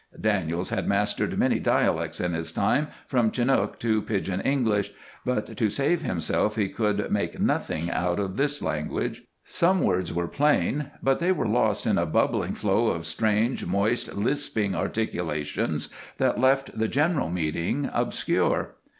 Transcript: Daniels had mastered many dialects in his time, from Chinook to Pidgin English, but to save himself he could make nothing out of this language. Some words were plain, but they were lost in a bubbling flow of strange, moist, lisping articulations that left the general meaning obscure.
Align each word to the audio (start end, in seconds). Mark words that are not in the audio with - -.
Daniels 0.19 0.69
had 0.69 0.87
mastered 0.87 1.37
many 1.37 1.59
dialects 1.59 2.19
in 2.19 2.33
his 2.33 2.51
time, 2.51 2.87
from 3.05 3.29
Chinook 3.29 3.77
to 3.77 4.01
Pidgin 4.01 4.41
English, 4.41 4.91
but 5.23 5.55
to 5.55 5.69
save 5.69 6.01
himself 6.01 6.55
he 6.55 6.69
could 6.69 7.11
make 7.11 7.39
nothing 7.39 7.91
out 7.91 8.19
of 8.19 8.35
this 8.35 8.63
language. 8.63 9.21
Some 9.43 9.81
words 9.81 10.11
were 10.11 10.27
plain, 10.27 10.89
but 11.03 11.19
they 11.19 11.31
were 11.31 11.47
lost 11.47 11.85
in 11.85 11.99
a 11.99 12.07
bubbling 12.07 12.55
flow 12.55 12.87
of 12.87 13.05
strange, 13.05 13.67
moist, 13.67 14.15
lisping 14.15 14.73
articulations 14.73 15.89
that 16.17 16.39
left 16.41 16.75
the 16.75 16.87
general 16.87 17.29
meaning 17.29 17.87
obscure. 17.93 18.77